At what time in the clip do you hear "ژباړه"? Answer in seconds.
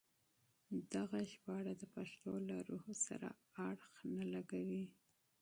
1.31-1.73